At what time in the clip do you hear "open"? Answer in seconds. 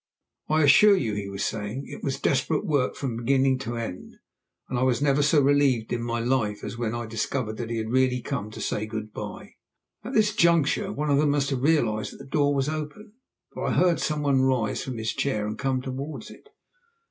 12.67-13.13